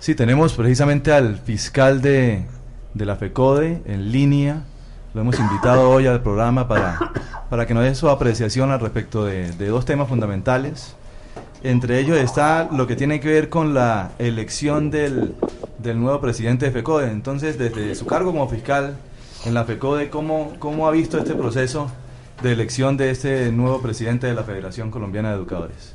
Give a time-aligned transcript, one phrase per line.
[0.00, 2.46] Sí, tenemos precisamente al fiscal de,
[2.94, 4.64] la FECODE en línea.
[5.12, 6.98] Lo hemos invitado hoy al programa para,
[7.50, 10.96] para que nos dé su apreciación al respecto de, dos temas fundamentales.
[11.62, 15.34] Entre ellos está lo que tiene que ver con la elección del,
[15.84, 17.10] nuevo presidente de FECODE.
[17.10, 18.96] Entonces, desde su cargo como fiscal
[19.44, 21.92] en la FECODE, ¿cómo, ¿cómo ha visto este proceso
[22.42, 25.92] de elección de este nuevo presidente de la Federación Colombiana de Educadores?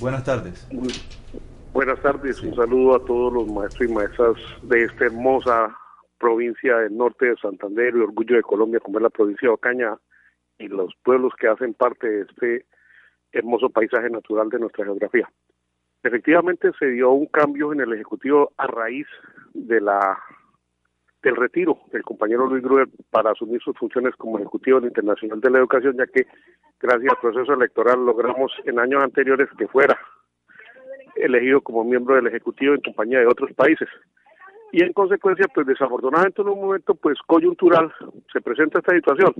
[0.00, 0.66] Buenas tardes.
[1.76, 5.76] Buenas tardes, un saludo a todos los maestros y maestras de esta hermosa
[6.18, 9.98] provincia del norte de Santander y orgullo de Colombia, como es la provincia de Ocaña,
[10.56, 12.66] y los pueblos que hacen parte de este
[13.30, 15.28] hermoso paisaje natural de nuestra geografía.
[16.02, 19.06] Efectivamente se dio un cambio en el Ejecutivo a raíz
[19.52, 20.18] de la
[21.22, 25.58] del retiro del compañero Luis Gruber para asumir sus funciones como Ejecutivo Internacional de la
[25.58, 26.26] Educación, ya que
[26.80, 29.98] gracias al proceso electoral logramos en años anteriores que fuera
[31.26, 33.88] elegido como miembro del Ejecutivo en compañía de otros países.
[34.72, 37.92] Y en consecuencia, pues desafortunadamente en un momento pues coyuntural
[38.32, 39.32] se presenta esta situación.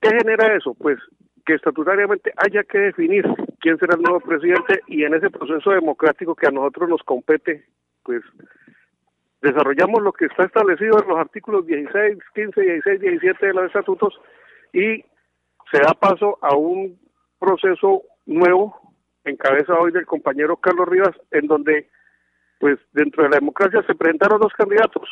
[0.00, 0.74] ¿Qué genera eso?
[0.74, 0.98] Pues
[1.46, 3.24] que estatutariamente haya que definir
[3.60, 7.64] quién será el nuevo presidente y en ese proceso democrático que a nosotros nos compete,
[8.02, 8.22] pues
[9.42, 14.14] desarrollamos lo que está establecido en los artículos 16, 15, 16, 17 de los estatutos
[14.72, 15.04] y
[15.70, 16.98] se da paso a un
[17.38, 18.83] proceso nuevo
[19.24, 21.88] en cabeza hoy del compañero Carlos Rivas, en donde,
[22.58, 25.08] pues, dentro de la democracia se presentaron dos candidatos,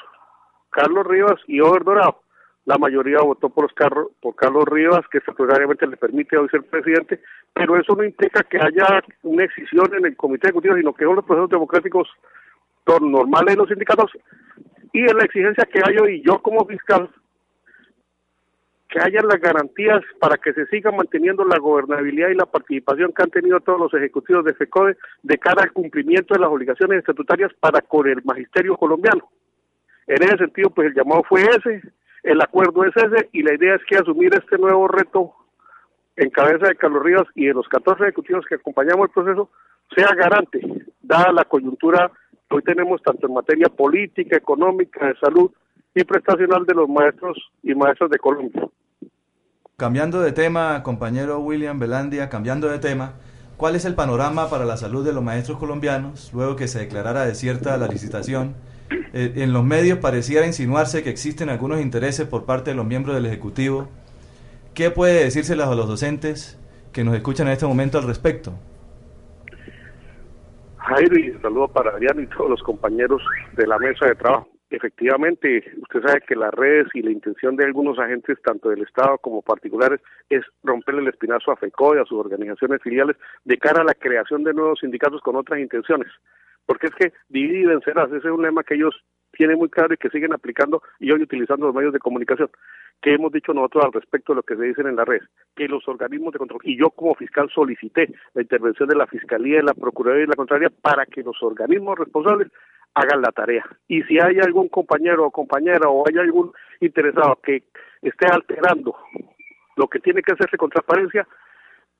[0.70, 2.20] Carlos Rivas y Over Dorado.
[2.64, 6.62] La mayoría votó por, los Carlos, por Carlos Rivas, que estatutariamente le permite hoy ser
[6.62, 7.20] presidente,
[7.52, 11.16] pero eso no implica que haya una excisión en el comité ejecutivo, sino que son
[11.16, 12.08] los procesos democráticos
[13.00, 14.12] normales de los sindicatos
[14.92, 17.08] y en la exigencia que hay hoy, yo como fiscal
[18.92, 23.22] que haya las garantías para que se siga manteniendo la gobernabilidad y la participación que
[23.22, 27.50] han tenido todos los ejecutivos de FECODE de cara al cumplimiento de las obligaciones estatutarias
[27.58, 29.30] para con el magisterio colombiano.
[30.06, 31.80] En ese sentido, pues el llamado fue ese,
[32.22, 35.32] el acuerdo es ese y la idea es que asumir este nuevo reto
[36.16, 39.48] en cabeza de Carlos Rivas y de los 14 ejecutivos que acompañamos el proceso
[39.96, 40.60] sea garante,
[41.00, 42.10] dada la coyuntura
[42.50, 45.50] que hoy tenemos tanto en materia política, económica, de salud
[45.94, 48.68] y prestacional de los maestros y maestras de Colombia.
[49.82, 53.14] Cambiando de tema, compañero William Belandia, cambiando de tema,
[53.56, 57.24] ¿cuál es el panorama para la salud de los maestros colombianos luego que se declarara
[57.24, 58.54] desierta la licitación?
[59.12, 63.16] Eh, en los medios pareciera insinuarse que existen algunos intereses por parte de los miembros
[63.16, 63.88] del Ejecutivo.
[64.72, 66.60] ¿Qué puede decírselas a los docentes
[66.92, 68.52] que nos escuchan en este momento al respecto?
[70.76, 73.20] Jairo, y saludo para Adriano y todos los compañeros
[73.56, 77.64] de la mesa de trabajo efectivamente, usted sabe que las redes y la intención de
[77.64, 82.04] algunos agentes, tanto del Estado como particulares, es romperle el espinazo a FECO y a
[82.04, 86.10] sus organizaciones filiales de cara a la creación de nuevos sindicatos con otras intenciones.
[86.66, 88.94] Porque es que dividir y vencerás, ese es un lema que ellos
[89.32, 92.50] tienen muy claro y que siguen aplicando y hoy utilizando los medios de comunicación.
[93.00, 95.22] ¿Qué hemos dicho nosotros al respecto de lo que se dice en la red?
[95.56, 99.56] Que los organismos de control, y yo como fiscal solicité la intervención de la Fiscalía,
[99.56, 102.48] de la Procuraduría y la Contraria para que los organismos responsables
[102.94, 103.64] hagan la tarea.
[103.88, 107.64] Y si hay algún compañero o compañera o hay algún interesado que
[108.02, 108.94] esté alterando
[109.76, 111.26] lo que tiene que hacerse con transparencia,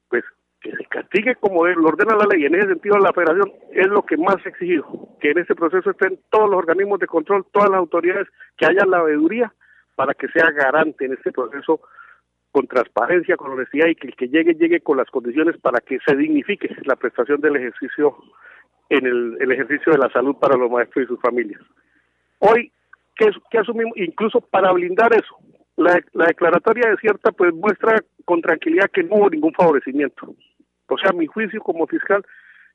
[0.08, 0.24] pues
[0.62, 2.44] que se castigue como lo ordena la ley.
[2.44, 4.86] En ese sentido, la federación es lo que más exigido,
[5.20, 8.84] que en ese proceso estén todos los organismos de control, todas las autoridades, que haya
[8.86, 9.52] la veeduría
[9.96, 11.80] para que sea garante en este proceso
[12.52, 15.98] con transparencia, con honestidad y que el que llegue, llegue con las condiciones para que
[16.06, 18.16] se dignifique la prestación del ejercicio
[18.90, 21.62] en el, ejercicio de la salud para los maestros y sus familias.
[22.40, 22.70] Hoy,
[23.16, 23.96] ¿qué, asumimos?
[23.96, 25.34] Incluso para blindar eso,
[25.76, 30.34] la, declaratoria de cierta pues muestra con tranquilidad que no hubo ningún favorecimiento.
[30.88, 32.24] O sea, mi juicio como fiscal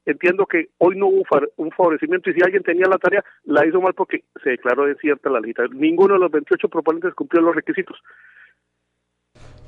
[0.05, 1.23] entiendo que hoy no hubo
[1.57, 5.29] un favorecimiento y si alguien tenía la tarea, la hizo mal porque se declaró desierta
[5.29, 5.63] la lista.
[5.73, 8.01] Ninguno de los 28 proponentes cumplió los requisitos.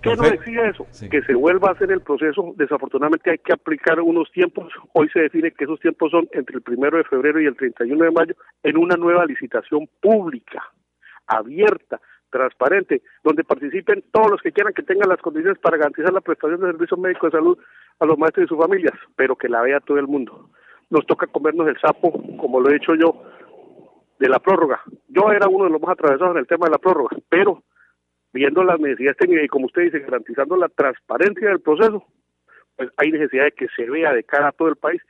[0.02, 0.88] ¿Qué nos exige eso?
[1.10, 2.54] Que se vuelva a hacer el proceso.
[2.56, 4.72] Desafortunadamente hay que aplicar unos tiempos.
[4.94, 8.06] Hoy se define que esos tiempos son entre el primero de febrero y el 31
[8.06, 10.64] de mayo en una nueva licitación pública,
[11.28, 12.00] abierta,
[12.30, 16.60] transparente, donde participen todos los que quieran que tengan las condiciones para garantizar la prestación
[16.62, 17.58] de servicios médicos de salud
[18.00, 20.50] a los maestros y sus familias, pero que la vea todo el mundo.
[20.90, 23.24] nos toca comernos el sapo, como lo he dicho yo,
[24.20, 24.82] de la prórroga.
[25.08, 27.64] Yo era uno de los más atravesados en el tema de la prórroga, pero
[28.34, 32.04] viendo las necesidades técnicas y como usted dice, garantizando la transparencia del proceso,
[32.76, 35.02] pues hay necesidad de que se vea de cara a todo el país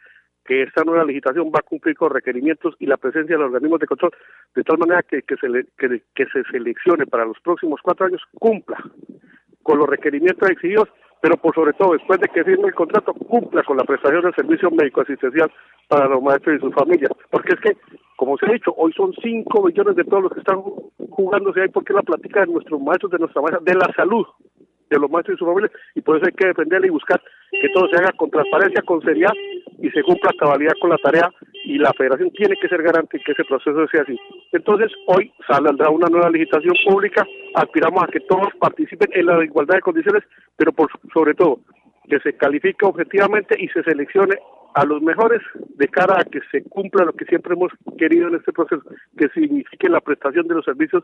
[0.50, 3.80] que esta nueva legislación va a cumplir con requerimientos y la presencia de los organismos
[3.80, 4.12] de control,
[4.56, 5.48] de tal manera que, que, se,
[5.78, 8.84] que, que se seleccione para los próximos cuatro años cumpla
[9.62, 10.90] con los requerimientos exigidos
[11.22, 14.34] pero por sobre todo, después de que firme el contrato, cumpla con la prestación del
[14.36, 15.52] servicio médico asistencial
[15.90, 17.12] para los maestros y sus familias.
[17.30, 17.78] Porque es que,
[18.16, 20.62] como se ha dicho, hoy son 5 millones de todos los que están
[21.10, 24.26] jugándose ahí porque la plática de nuestros maestros, de nuestra maestra, de la salud
[24.90, 27.70] de los maestros y sus familias, y por eso hay que defenderla y buscar que
[27.70, 29.34] todo se haga con transparencia, con seriedad
[29.82, 31.30] y se cumpla cabalidad con la tarea
[31.66, 34.18] y la federación tiene que ser garante que ese proceso sea así.
[34.52, 39.76] Entonces, hoy saldrá una nueva legislación pública, aspiramos a que todos participen en la igualdad
[39.76, 40.24] de condiciones,
[40.56, 41.60] pero por sobre todo
[42.10, 44.36] que se califique objetivamente y se seleccione
[44.74, 45.42] a los mejores
[45.76, 48.82] de cara a que se cumpla lo que siempre hemos querido en este proceso,
[49.18, 51.04] que signifique la prestación de los servicios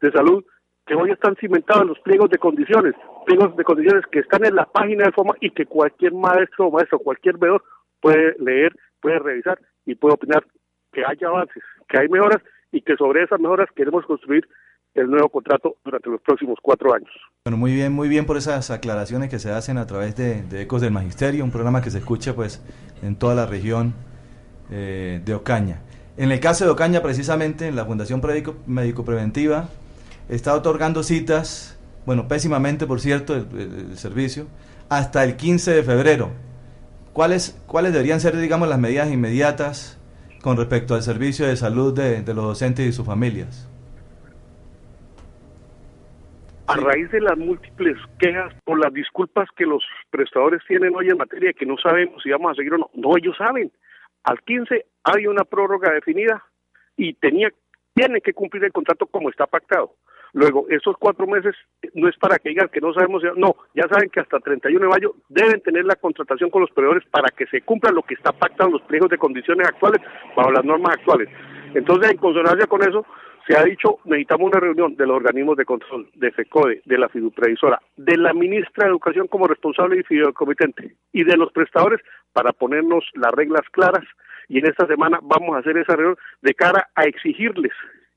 [0.00, 0.44] de salud
[0.86, 2.94] que hoy están cimentados en los pliegos de condiciones,
[3.24, 6.70] pliegos de condiciones que están en la página de forma y que cualquier maestro o
[6.72, 7.62] maestro, cualquier veedor
[8.02, 10.44] puede leer, puede revisar y puede opinar
[10.92, 14.46] que haya avances, que hay mejoras y que sobre esas mejoras queremos construir
[14.94, 17.10] el nuevo contrato durante los próximos cuatro años.
[17.46, 20.82] Bueno, muy bien, muy bien por esas aclaraciones que se hacen a través de, Ecos
[20.82, 22.62] del Magisterio, un programa que se escucha pues
[23.02, 23.94] en toda la región
[24.70, 25.80] eh, de Ocaña.
[26.18, 28.20] En el caso de Ocaña, precisamente, en la Fundación
[28.66, 29.70] Médico Preventiva,
[30.28, 34.46] está otorgando citas, bueno, pésimamente por cierto, el, servicio,
[34.90, 36.30] hasta el 15 de febrero.
[37.12, 40.00] ¿Cuáles, ¿Cuáles deberían ser, digamos, las medidas inmediatas
[40.42, 43.68] con respecto al servicio de salud de, los docentes y sus familias?
[46.68, 51.18] A raíz de las múltiples quejas por las disculpas que los prestadores tienen hoy en
[51.18, 53.70] materia de que no sabemos si vamos a seguir o no, no, ellos saben.
[54.24, 56.42] Al 15 hay una prórroga definida
[56.96, 57.50] y tenía,
[57.94, 59.96] tiene que cumplir el contrato como está pactado.
[60.34, 61.54] Luego, esos cuatro meses
[61.92, 64.88] no es para que digan que no sabemos, no, ya saben que hasta 31 de
[64.88, 68.32] mayo deben tener la contratación con los proveedores para que se cumpla lo que está
[68.32, 70.00] pactado en los pliegos de condiciones actuales
[70.34, 71.28] bajo las normas actuales.
[71.74, 73.04] Entonces, en consonancia con eso,
[73.46, 77.08] se ha dicho, necesitamos una reunión de los organismos de control, de FECODE, de la
[77.10, 82.00] fiduprevisora, de la ministra de Educación como responsable y fideicomitente, y de los prestadores
[82.32, 84.04] para ponernos las reglas claras.
[84.48, 87.72] Y en esta semana vamos a hacer esa reunión de cara a exigirles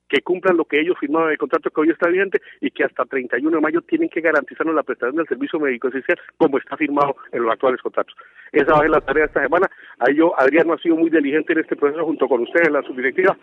[0.08, 2.84] que cumplan lo que ellos firmaron en el contrato que hoy está vigente y que
[2.84, 6.76] hasta 31 de mayo tienen que garantizarnos la prestación del servicio médico esencial como está
[6.76, 8.14] firmado en los actuales contratos.
[8.52, 9.68] Esa va a ser la tarea de esta semana.
[9.98, 12.82] Ahí yo, Adrián, no ha sido muy diligente en este proceso junto con ustedes la
[12.82, 13.36] subdirectiva.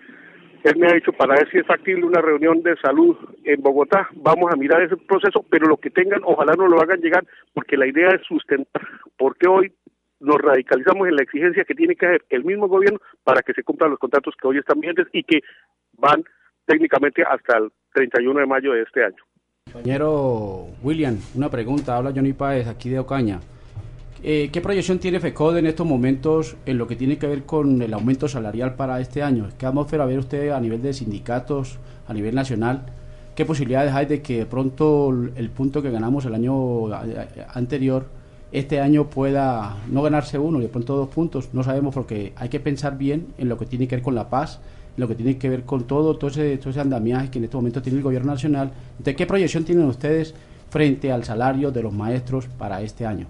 [0.64, 4.08] Él me ha dicho para ver si es factible una reunión de salud en Bogotá.
[4.14, 7.76] Vamos a mirar ese proceso, pero lo que tengan, ojalá no lo hagan llegar, porque
[7.76, 8.82] la idea es sustentar.
[9.18, 9.74] Porque hoy
[10.22, 13.64] nos radicalizamos en la exigencia que tiene que hacer el mismo gobierno para que se
[13.64, 15.42] cumplan los contratos que hoy están vigentes y que
[15.98, 16.24] van
[16.66, 19.24] técnicamente hasta el 31 de mayo de este año.
[19.72, 23.40] Compañero William, una pregunta, habla Johnny Páez aquí de Ocaña.
[24.26, 27.82] Eh, ¿Qué proyección tiene FECODE en estos momentos en lo que tiene que ver con
[27.82, 29.50] el aumento salarial para este año?
[29.58, 31.78] ¿Qué atmósfera ve usted a nivel de sindicatos,
[32.08, 32.86] a nivel nacional?
[33.36, 36.86] ¿Qué posibilidades hay de que de pronto el punto que ganamos el año
[37.54, 38.06] anterior,
[38.54, 41.50] este año pueda no ganarse uno y de pronto dos puntos?
[41.54, 44.30] No sabemos porque hay que pensar bien en lo que tiene que ver con la
[44.30, 44.62] paz
[44.98, 47.58] lo que tiene que ver con todo, todo ese, todo ese andamiaje que en este
[47.58, 48.72] momento tiene el gobierno nacional.
[49.00, 50.34] ¿De qué proyección tienen ustedes
[50.70, 53.28] frente al salario de los maestros para este año?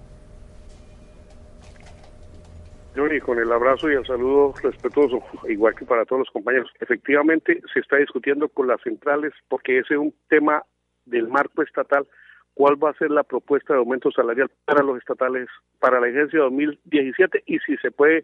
[2.96, 6.70] Johnny, con el abrazo y el saludo respetuoso, igual que para todos los compañeros.
[6.80, 10.62] Efectivamente, se está discutiendo con las centrales porque ese es un tema
[11.04, 12.06] del marco estatal.
[12.54, 15.48] ¿Cuál va a ser la propuesta de aumento salarial para los estatales
[15.80, 18.22] para la agencia 2017 y si se puede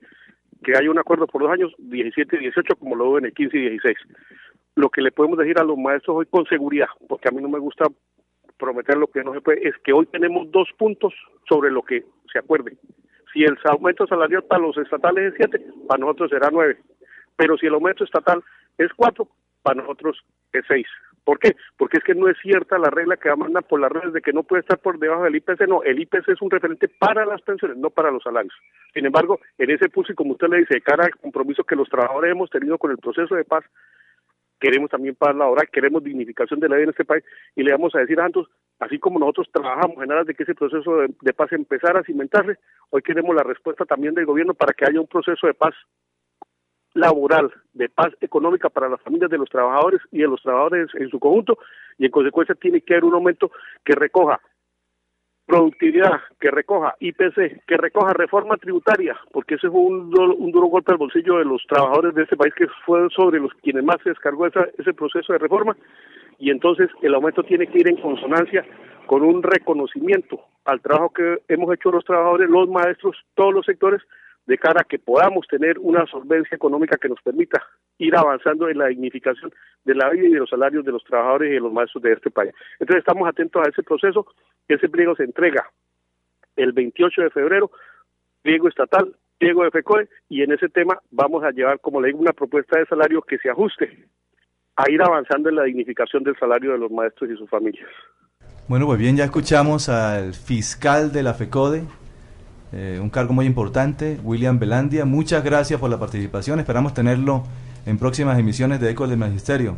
[0.63, 3.35] que haya un acuerdo por dos años, 17 y 18, como lo hubo en el
[3.35, 3.97] 15 y 16.
[4.77, 7.49] Lo que le podemos decir a los maestros hoy con seguridad, porque a mí no
[7.49, 7.87] me gusta
[8.59, 11.15] prometer lo que no se puede, es que hoy tenemos dos puntos
[11.49, 12.77] sobre lo que se acuerde.
[13.33, 16.77] Si el aumento salarial para los estatales es 7, para nosotros será 9.
[17.37, 18.43] Pero si el aumento estatal
[18.77, 19.27] es 4,
[19.63, 20.19] para nosotros
[20.53, 20.87] es 6.
[21.31, 21.55] ¿Por qué?
[21.77, 24.33] Porque es que no es cierta la regla que mandan por las redes de que
[24.33, 25.69] no puede estar por debajo del IPC.
[25.69, 28.53] No, el IPC es un referente para las pensiones, no para los salarios.
[28.93, 31.77] Sin embargo, en ese punto, y como usted le dice, de cara al compromiso que
[31.77, 33.65] los trabajadores hemos tenido con el proceso de paz,
[34.59, 37.23] queremos también paz laboral, queremos dignificación de la vida en este país
[37.55, 38.49] y le vamos a decir a Santos,
[38.81, 42.03] así como nosotros trabajamos en aras de que ese proceso de, de paz empezara a
[42.03, 42.59] cimentarse,
[42.89, 45.77] hoy queremos la respuesta también del gobierno para que haya un proceso de paz
[46.95, 51.09] laboral, de paz económica para las familias de los trabajadores y de los trabajadores en
[51.09, 51.59] su conjunto,
[51.99, 53.51] y en consecuencia tiene que haber un aumento
[53.85, 54.41] que recoja
[55.47, 60.93] productividad, que recoja IPC, que recoja reforma tributaria, porque ese fue un, un duro golpe
[60.93, 64.11] al bolsillo de los trabajadores de este país que fueron sobre los quienes más se
[64.11, 65.77] descargó ese proceso de reforma
[66.41, 68.65] y entonces el aumento tiene que ir en consonancia
[69.07, 74.01] con un reconocimiento al trabajo que hemos hecho los trabajadores, los maestros, todos los sectores,
[74.47, 77.63] de cara a que podamos tener una solvencia económica que nos permita
[77.99, 79.53] ir avanzando en la dignificación
[79.85, 82.13] de la vida y de los salarios de los trabajadores y de los maestros de
[82.13, 82.53] este país.
[82.79, 84.27] Entonces estamos atentos a ese proceso,
[84.67, 85.67] ese pliego se entrega
[86.57, 87.71] el 28 de febrero,
[88.43, 92.21] pliego estatal, pliego de FECOE, y en ese tema vamos a llevar, como le digo,
[92.21, 94.07] una propuesta de salario que se ajuste
[94.77, 97.89] a ir avanzando en la dignificación del salario de los maestros y sus familias.
[98.69, 101.83] Bueno, pues bien, ya escuchamos al fiscal de la FECODE,
[102.73, 105.05] eh, un cargo muy importante, William Belandia.
[105.05, 106.61] Muchas gracias por la participación.
[106.61, 107.43] Esperamos tenerlo
[107.87, 109.77] en próximas emisiones de Ecos del Magisterio.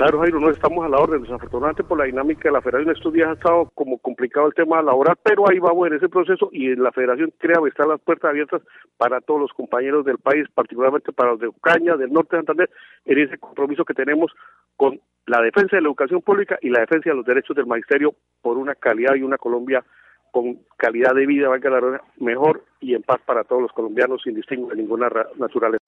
[0.00, 1.20] Claro, Jairo, no estamos a la orden.
[1.20, 4.80] Desafortunadamente, por la dinámica de la federación, estos días ha estado como complicado el tema
[4.80, 8.62] laboral, pero ahí vamos en ese proceso y la federación crea están las puertas abiertas
[8.96, 12.70] para todos los compañeros del país, particularmente para los de Ucaña, del norte de Santander,
[13.04, 14.32] en ese compromiso que tenemos
[14.74, 18.14] con la defensa de la educación pública y la defensa de los derechos del magisterio
[18.40, 19.84] por una calidad y una Colombia
[20.30, 24.34] con calidad de vida, valga la mejor y en paz para todos los colombianos sin
[24.34, 25.84] distingo de ninguna naturaleza.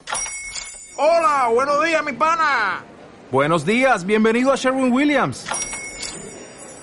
[0.96, 2.84] Hola, buenos días, mi pana.
[3.30, 5.48] Buenos días, bienvenido a Sherwin Williams.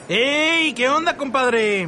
[0.09, 0.73] ¡Ey!
[0.73, 1.87] ¿Qué onda, compadre?